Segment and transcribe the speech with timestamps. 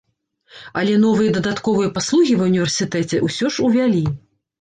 [0.79, 4.03] Але новыя дадатковыя паслугі ва ўніверсітэце ўсё ж увялі.